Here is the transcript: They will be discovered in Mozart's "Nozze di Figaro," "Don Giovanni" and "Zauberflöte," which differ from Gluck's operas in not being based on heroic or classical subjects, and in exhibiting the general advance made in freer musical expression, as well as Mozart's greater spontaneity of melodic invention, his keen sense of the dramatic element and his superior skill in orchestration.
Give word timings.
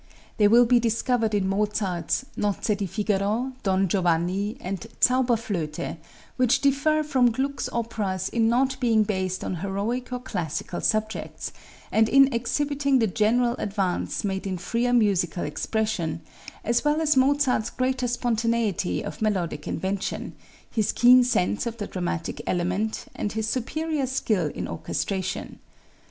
They 0.37 0.47
will 0.47 0.65
be 0.65 0.79
discovered 0.79 1.35
in 1.35 1.47
Mozart's 1.47 2.25
"Nozze 2.35 2.75
di 2.75 2.87
Figaro," 2.87 3.53
"Don 3.61 3.87
Giovanni" 3.87 4.57
and 4.59 4.79
"Zauberflöte," 4.99 5.97
which 6.37 6.59
differ 6.59 7.03
from 7.03 7.29
Gluck's 7.29 7.69
operas 7.71 8.27
in 8.27 8.49
not 8.49 8.79
being 8.79 9.03
based 9.03 9.43
on 9.43 9.57
heroic 9.57 10.11
or 10.11 10.17
classical 10.19 10.81
subjects, 10.81 11.51
and 11.91 12.09
in 12.09 12.33
exhibiting 12.33 12.97
the 12.97 13.05
general 13.05 13.55
advance 13.59 14.23
made 14.23 14.47
in 14.47 14.57
freer 14.57 14.91
musical 14.91 15.43
expression, 15.43 16.21
as 16.63 16.83
well 16.83 16.99
as 16.99 17.15
Mozart's 17.15 17.69
greater 17.69 18.07
spontaneity 18.07 19.03
of 19.05 19.21
melodic 19.21 19.67
invention, 19.67 20.33
his 20.71 20.91
keen 20.91 21.23
sense 21.23 21.67
of 21.67 21.77
the 21.77 21.85
dramatic 21.85 22.41
element 22.47 23.05
and 23.15 23.33
his 23.33 23.47
superior 23.47 24.07
skill 24.07 24.47
in 24.47 24.67
orchestration. 24.67 25.59